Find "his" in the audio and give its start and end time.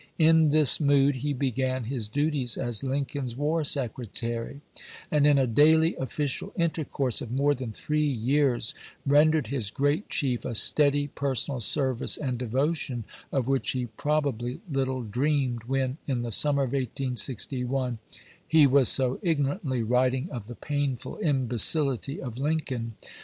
1.83-2.07, 9.45-9.69